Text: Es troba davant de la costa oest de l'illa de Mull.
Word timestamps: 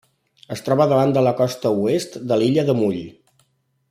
Es 0.55 0.63
troba 0.69 0.87
davant 0.93 1.13
de 1.17 1.23
la 1.27 1.33
costa 1.43 1.73
oest 1.89 2.17
de 2.33 2.39
l'illa 2.43 2.65
de 2.71 2.77
Mull. 2.81 2.99